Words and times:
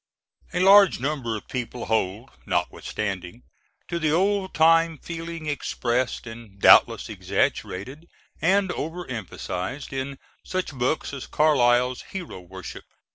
A 0.51 0.59
large 0.59 0.99
number 0.99 1.37
of 1.37 1.47
people 1.47 1.85
hold, 1.85 2.31
notwithstanding, 2.47 3.43
to 3.87 3.99
the 3.99 4.09
old 4.11 4.51
time 4.51 4.97
feeling 4.97 5.45
expressed, 5.45 6.25
and 6.25 6.59
doubtless 6.59 7.07
exaggerated 7.07 8.07
and 8.41 8.71
over 8.71 9.07
emphasized, 9.07 9.93
in 9.93 10.17
such 10.43 10.73
books 10.73 11.13
as 11.13 11.27
Carlyle's 11.27 12.01
Hero 12.13 12.39
Worship. 12.39 12.85